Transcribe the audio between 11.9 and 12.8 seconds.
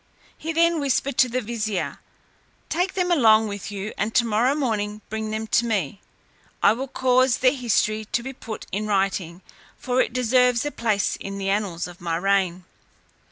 my reign."